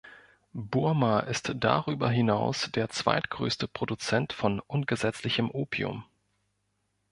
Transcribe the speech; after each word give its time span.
Burma 0.55 1.19
ist 1.19 1.53
darüber 1.57 2.09
hinaus 2.09 2.71
der 2.73 2.89
zweitgrößte 2.89 3.67
Produzent 3.67 4.33
von 4.33 4.59
ungesetzlichem 4.59 5.51
Opium. 5.51 6.03